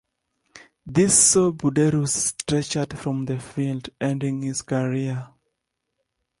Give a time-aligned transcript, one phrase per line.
[0.83, 5.27] This saw Buderus stretchered from the field, ending his career.